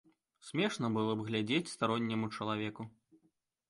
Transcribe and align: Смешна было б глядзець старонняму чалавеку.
Смешна 0.47 0.89
было 0.95 1.11
б 1.21 1.27
глядзець 1.29 1.73
старонняму 1.75 2.35
чалавеку. 2.37 2.93